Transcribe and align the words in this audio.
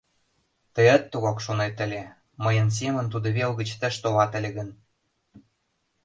Тыят 0.73 1.03
тугак 1.11 1.37
шонет 1.45 1.75
ыле, 1.85 2.03
мыйын 2.43 2.67
семын 2.77 3.05
тудо 3.13 3.27
вел 3.37 3.51
гыч 3.59 3.69
тыш 3.79 3.95
толат 4.03 4.31
ыле 4.39 4.49
гын! 4.57 4.69